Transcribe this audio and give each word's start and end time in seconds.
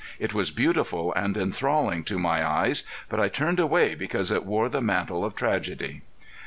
It 0.17 0.33
was 0.33 0.49
beautiful 0.49 1.13
and 1.13 1.37
enthralling 1.37 2.03
to 2.05 2.17
my 2.17 2.43
eyes, 2.43 2.83
but 3.07 3.19
I 3.19 3.29
turned 3.29 3.59
away 3.59 3.93
because 3.93 4.31
it 4.31 4.47
wore 4.47 4.67
the 4.67 4.81
mantle 4.81 5.23
of 5.23 5.35
tragedy. 5.35 6.01